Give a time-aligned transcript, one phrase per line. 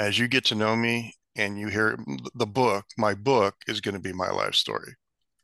[0.00, 1.98] as you get to know me and you hear
[2.34, 4.94] the book, my book is going to be my life story.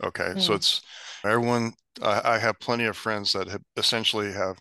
[0.02, 0.32] Okay.
[0.34, 0.40] Mm.
[0.40, 0.80] So it's
[1.24, 4.58] everyone, I, I, have plenty of friends that have essentially have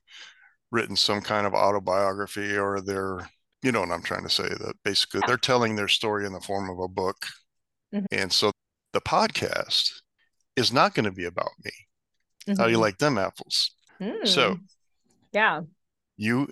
[0.70, 3.30] written some kind of autobiography or they're,
[3.64, 6.42] you know what I'm trying to say, that basically they're telling their story in the
[6.42, 7.26] form of a book.
[7.94, 8.06] Mm-hmm.
[8.12, 8.52] And so
[8.92, 9.92] the podcast
[10.58, 11.72] is not going to be about me.
[12.48, 12.60] Mm-hmm.
[12.60, 12.82] How do you mm-hmm.
[12.82, 13.72] like them apples?
[14.02, 14.28] Mm.
[14.28, 14.58] So,
[15.32, 15.62] yeah,
[16.18, 16.50] you,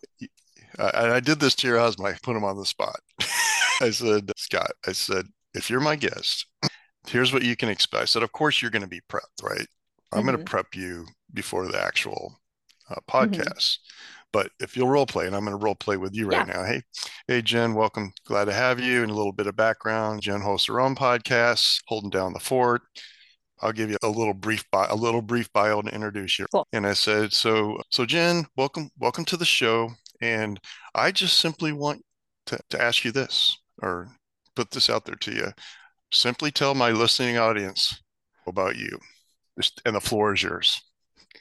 [0.80, 2.08] I, I did this to your husband.
[2.08, 3.00] I put him on the spot.
[3.84, 6.48] I said, Scott, I said, if you're my guest,
[7.06, 8.02] here's what you can expect.
[8.02, 9.68] I said, of course, you're going to be prepped, right?
[10.14, 10.28] I'm mm-hmm.
[10.28, 12.40] going to prep you before the actual
[12.90, 13.18] uh, mm-hmm.
[13.18, 13.44] podcast.
[13.44, 13.90] Mm-hmm.
[14.32, 16.54] But if you'll role play, and I'm going to role play with you right yeah.
[16.54, 16.64] now.
[16.64, 16.82] Hey,
[17.28, 18.14] hey, Jen, welcome.
[18.26, 19.04] Glad to have you.
[19.04, 20.22] And a little bit of background.
[20.22, 22.84] Jen hosts her own podcast, Holding Down the Fort.
[23.62, 26.46] I'll give you a little brief bio, a little brief bio to introduce you.
[26.54, 26.66] Cool.
[26.72, 29.90] And I said, so, so Jen, welcome, welcome to the show.
[30.22, 30.58] And
[30.96, 32.02] I just simply want
[32.46, 34.10] to, to ask you this, or
[34.56, 35.48] put this out there to you.
[36.12, 38.02] Simply tell my listening audience
[38.48, 39.00] about you,
[39.86, 40.82] and the floor is yours.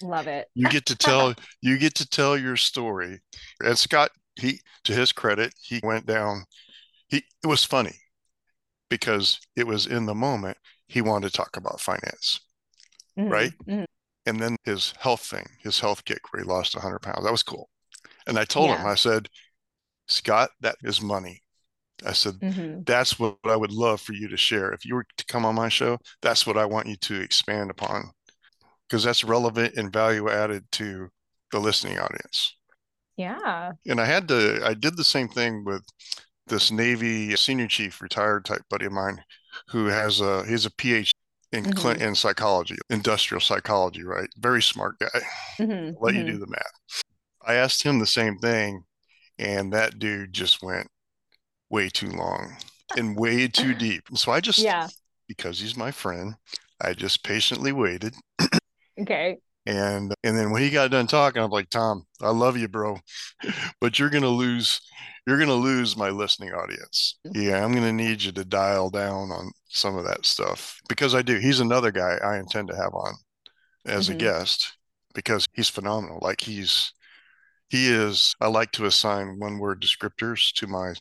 [0.01, 0.49] Love it.
[0.55, 3.21] you get to tell you get to tell your story.
[3.63, 6.45] And Scott, he to his credit, he went down.
[7.09, 7.95] He it was funny
[8.89, 12.41] because it was in the moment he wanted to talk about finance,
[13.19, 13.31] mm-hmm.
[13.31, 13.53] right?
[13.67, 13.85] Mm-hmm.
[14.27, 17.25] And then his health thing, his health kick where he lost 100 pounds.
[17.25, 17.69] That was cool.
[18.27, 18.79] And I told yeah.
[18.79, 19.29] him, I said,
[20.07, 21.42] Scott, that is money.
[22.07, 22.83] I said, mm-hmm.
[22.85, 24.73] that's what I would love for you to share.
[24.73, 27.71] If you were to come on my show, that's what I want you to expand
[27.71, 28.11] upon
[28.89, 31.09] because that's relevant and value added to
[31.51, 32.57] the listening audience.
[33.17, 33.73] Yeah.
[33.87, 35.83] And I had to, I did the same thing with
[36.47, 39.23] this Navy senior chief, retired type buddy of mine,
[39.69, 41.13] who has a, he's a PhD
[41.53, 42.03] in, mm-hmm.
[42.03, 44.29] in psychology, industrial psychology, right?
[44.39, 45.21] Very smart guy.
[45.59, 46.03] Mm-hmm.
[46.03, 46.27] Let mm-hmm.
[46.27, 47.03] you do the math.
[47.47, 48.85] I asked him the same thing,
[49.39, 50.89] and that dude just went
[51.73, 52.57] way too long
[52.97, 54.05] and way too deep.
[54.15, 54.89] So I just, yeah,
[55.27, 56.35] because he's my friend,
[56.81, 58.15] I just patiently waited
[59.01, 59.39] Okay.
[59.65, 62.99] And and then when he got done talking, I'm like, Tom, I love you, bro,
[63.81, 64.81] but you're gonna lose
[65.27, 67.19] you're gonna lose my listening audience.
[67.25, 71.23] Yeah, I'm gonna need you to dial down on some of that stuff because I
[71.23, 71.39] do.
[71.39, 73.15] He's another guy I intend to have on
[73.87, 74.17] as mm-hmm.
[74.17, 74.77] a guest
[75.15, 76.19] because he's phenomenal.
[76.21, 76.93] Like he's
[77.69, 80.95] he is I like to assign one word descriptors to my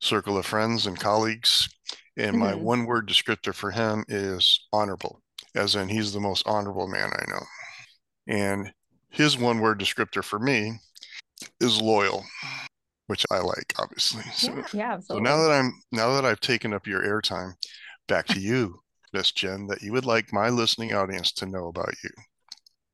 [0.00, 1.68] circle of friends and colleagues.
[2.16, 2.40] And mm-hmm.
[2.40, 5.22] my one word descriptor for him is honorable
[5.54, 7.42] as in he's the most honorable man I know.
[8.26, 8.72] And
[9.10, 10.74] his one word descriptor for me
[11.60, 12.24] is loyal,
[13.06, 14.22] which I like, obviously.
[14.32, 15.28] So, yeah, yeah absolutely.
[15.28, 17.54] So now that I'm now that I've taken up your airtime,
[18.06, 18.80] back to you,
[19.12, 22.10] Miss Jen, that you would like my listening audience to know about you.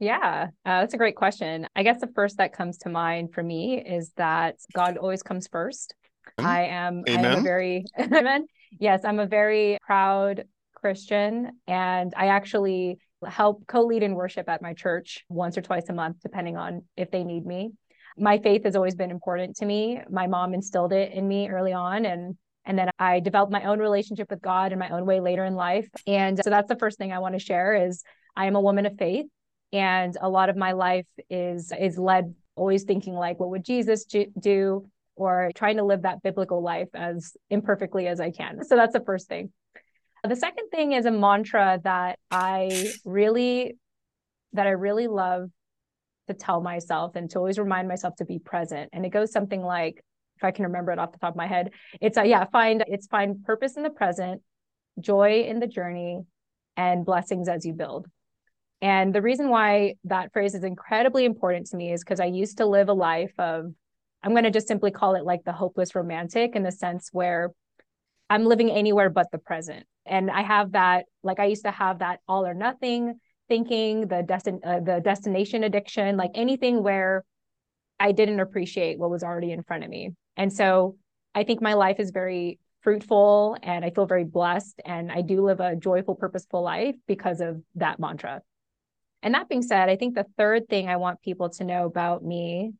[0.00, 1.66] Yeah, uh, that's a great question.
[1.76, 5.46] I guess the first that comes to mind for me is that God always comes
[5.46, 5.94] first.
[6.38, 6.46] Mm-hmm.
[6.46, 8.46] I am, I am a very amen.
[8.78, 14.60] Yes, I'm a very proud Christian, and I actually help co lead in worship at
[14.60, 17.72] my church once or twice a month, depending on if they need me.
[18.18, 20.00] My faith has always been important to me.
[20.10, 22.36] My mom instilled it in me early on, and
[22.66, 25.54] and then I developed my own relationship with God in my own way later in
[25.54, 25.88] life.
[26.06, 28.02] And so that's the first thing I want to share is
[28.36, 29.26] I am a woman of faith,
[29.72, 34.04] and a lot of my life is is led always thinking like, what would Jesus
[34.04, 34.86] do?
[35.16, 38.64] Or trying to live that biblical life as imperfectly as I can.
[38.64, 39.52] So that's the first thing.
[40.26, 43.76] The second thing is a mantra that I really
[44.54, 45.50] that I really love
[46.28, 48.90] to tell myself and to always remind myself to be present.
[48.92, 50.02] And it goes something like,
[50.36, 51.70] if I can remember it off the top of my head,
[52.00, 54.42] it's a, uh, yeah, find it's find purpose in the present,
[54.98, 56.22] joy in the journey,
[56.76, 58.06] and blessings as you build.
[58.80, 62.58] And the reason why that phrase is incredibly important to me is because I used
[62.58, 63.72] to live a life of,
[64.24, 67.52] I'm going to just simply call it like the hopeless romantic in the sense where
[68.30, 69.84] I'm living anywhere but the present.
[70.06, 74.22] And I have that, like I used to have that all or nothing thinking, the
[74.22, 77.22] destin uh, the destination addiction, like anything where
[78.00, 80.12] I didn't appreciate what was already in front of me.
[80.38, 80.96] And so
[81.34, 85.44] I think my life is very fruitful and I feel very blessed and I do
[85.44, 88.40] live a joyful, purposeful life because of that mantra.
[89.22, 92.24] And that being said, I think the third thing I want people to know about
[92.24, 92.72] me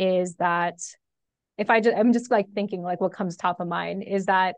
[0.00, 0.78] is that
[1.58, 4.56] if I just, I'm just like thinking like what comes top of mind is that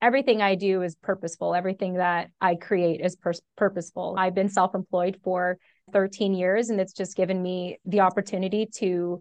[0.00, 1.54] everything I do is purposeful.
[1.54, 4.14] Everything that I create is pur- purposeful.
[4.16, 5.58] I've been self employed for
[5.92, 9.20] 13 years, and it's just given me the opportunity to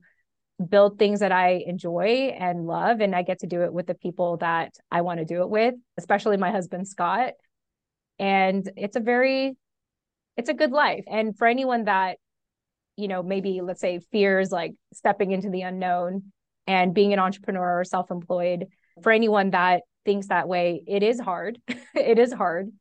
[0.69, 3.00] build things that I enjoy and love.
[3.00, 5.50] And I get to do it with the people that I want to do it
[5.50, 7.33] with, especially my husband, Scott.
[8.19, 9.56] And it's a very,
[10.36, 11.04] it's a good life.
[11.07, 12.18] And for anyone that,
[12.97, 16.33] you know, maybe let's say fears like stepping into the unknown
[16.65, 18.67] and being an entrepreneur or self employed,
[19.01, 21.59] For anyone that thinks that way, it is hard.
[21.95, 22.71] it is hard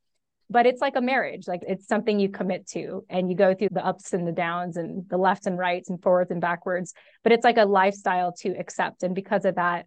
[0.49, 3.69] but it's like a marriage like it's something you commit to and you go through
[3.73, 7.33] the ups and the downs and the lefts and rights and forwards and backwards but
[7.33, 9.03] it's like a lifestyle to accept.
[9.03, 9.87] And because of that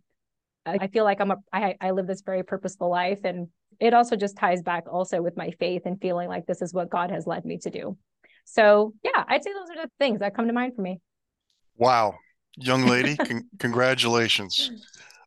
[0.65, 3.21] i feel like i'm a i, I live this very purposeful life.
[3.23, 3.47] And
[3.79, 6.89] it also just ties back also with my faith and feeling like this is what
[6.89, 7.97] god has led me to do
[8.51, 10.99] so yeah i'd say those are the things that come to mind for me
[11.77, 12.15] wow
[12.57, 14.71] young lady con- congratulations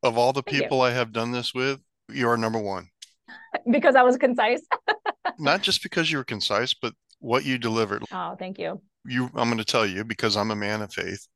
[0.02, 2.88] of all the people i have done this with you are number one
[3.70, 4.62] because I was concise.
[5.38, 8.04] Not just because you were concise, but what you delivered.
[8.12, 8.80] Oh, thank you.
[9.04, 11.26] You, I'm going to tell you because I'm a man of faith.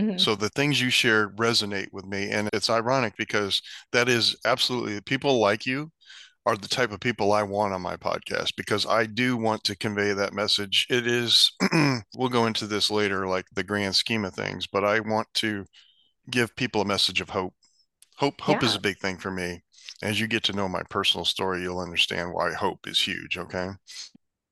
[0.00, 0.18] Mm-hmm.
[0.18, 2.30] So the things you shared resonate with me.
[2.30, 3.60] And it's ironic because
[3.92, 5.90] that is absolutely people like you
[6.50, 9.76] are the type of people I want on my podcast because I do want to
[9.76, 10.86] convey that message.
[10.90, 11.52] It is,
[12.16, 15.64] we'll go into this later, like the grand scheme of things, but I want to
[16.30, 17.54] give people a message of hope.
[18.16, 18.68] Hope, hope yeah.
[18.68, 19.62] is a big thing for me
[20.02, 23.36] as you get to know my personal story, you'll understand why hope is huge.
[23.36, 23.68] Okay.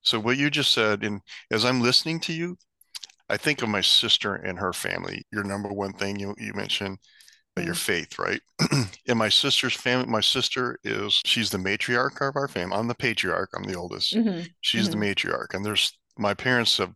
[0.02, 1.20] So, what you just said, and
[1.50, 2.56] as I'm listening to you,
[3.28, 5.26] I think of my sister and her family.
[5.32, 6.98] Your number one thing you, you mentioned.
[7.64, 8.40] Your faith, right?
[9.06, 12.76] in my sister's family, my sister is, she's the matriarch of our family.
[12.76, 14.14] I'm the patriarch, I'm the oldest.
[14.14, 14.46] Mm-hmm.
[14.60, 15.00] She's mm-hmm.
[15.00, 15.54] the matriarch.
[15.54, 16.92] And there's, my parents have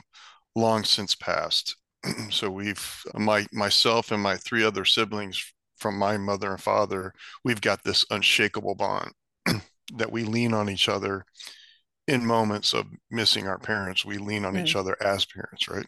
[0.54, 1.76] long since passed.
[2.30, 7.12] so we've, my, myself and my three other siblings from my mother and father,
[7.44, 9.12] we've got this unshakable bond
[9.94, 11.24] that we lean on each other
[12.06, 14.04] in moments of missing our parents.
[14.04, 14.62] We lean on mm.
[14.62, 15.86] each other as parents, right?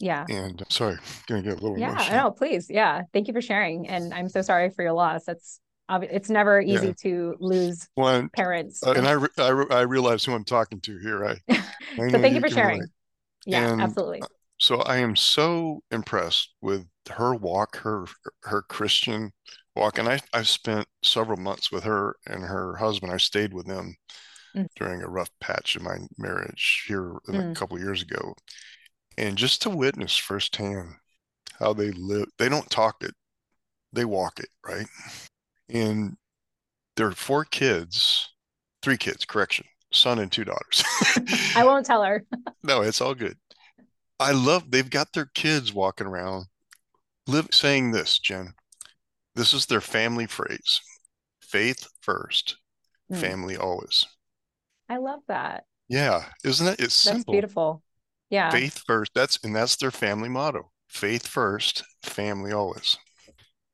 [0.00, 0.26] Yeah.
[0.28, 1.92] And uh, sorry, gonna get a little yeah.
[1.92, 2.16] Emotional.
[2.16, 3.02] No, please, yeah.
[3.12, 5.24] Thank you for sharing, and I'm so sorry for your loss.
[5.24, 6.92] That's it's never easy yeah.
[7.02, 8.82] to lose well, parents.
[8.84, 11.24] Uh, and I, re- I, re- I realize who I'm talking to here.
[11.24, 12.78] I, I so thank you for sharing.
[12.78, 12.90] Relate.
[13.46, 14.22] Yeah, and absolutely.
[14.22, 14.26] Uh,
[14.58, 18.06] so I am so impressed with her walk, her
[18.42, 19.32] her Christian
[19.74, 23.12] walk, and I I've spent several months with her and her husband.
[23.12, 23.96] I stayed with them
[24.56, 24.66] mm.
[24.76, 27.52] during a rough patch in my marriage here mm.
[27.52, 28.34] a couple years ago,
[29.18, 30.94] and just to witness firsthand
[31.58, 32.28] how they live.
[32.38, 33.14] They don't talk it,
[33.92, 34.86] they walk it, right?
[35.68, 36.16] And
[36.96, 38.30] there are four kids,
[38.82, 40.84] three kids, correction, son and two daughters.
[41.54, 42.24] I won't tell her.
[42.62, 43.36] no, it's all good.
[44.18, 46.46] I love they've got their kids walking around
[47.26, 48.54] live saying this, Jen.
[49.34, 50.80] This is their family phrase.
[51.42, 52.56] Faith first,
[53.12, 53.16] mm.
[53.18, 54.04] family always.
[54.88, 55.64] I love that.
[55.88, 56.80] Yeah, isn't it?
[56.80, 57.32] It's that's simple.
[57.32, 57.82] beautiful.
[58.30, 58.50] Yeah.
[58.50, 59.12] Faith first.
[59.14, 60.70] That's and that's their family motto.
[60.88, 62.96] Faith first, family always.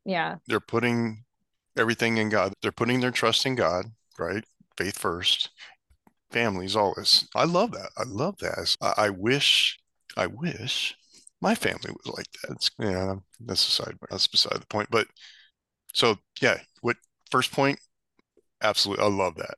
[0.04, 0.36] Yeah.
[0.46, 1.24] They're putting
[1.76, 2.52] everything in God.
[2.62, 3.86] They're putting their trust in God,
[4.18, 4.44] right?
[4.76, 5.50] Faith first,
[6.30, 7.28] families always.
[7.34, 7.90] I love that.
[7.96, 8.76] I love that.
[8.80, 9.78] I, I wish
[10.16, 10.94] I wish
[11.40, 12.52] my family was like that.
[12.52, 13.96] It's, yeah, that's aside.
[14.10, 14.88] That's beside the point.
[14.90, 15.06] But
[15.92, 16.96] so yeah, what
[17.30, 17.78] first point?
[18.62, 19.54] Absolutely, I love that.